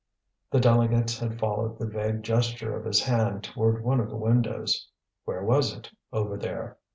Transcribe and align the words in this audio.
The 0.49 0.59
delegates 0.59 1.19
had 1.19 1.37
followed 1.37 1.77
the 1.77 1.85
vague 1.85 2.23
gesture 2.23 2.75
of 2.75 2.85
his 2.85 3.03
hand 3.03 3.43
toward 3.43 3.83
one 3.83 3.99
of 3.99 4.09
the 4.09 4.15
windows. 4.17 4.87
Where 5.25 5.43
was 5.45 5.75
it, 5.77 5.91
over 6.11 6.37
there? 6.37 6.79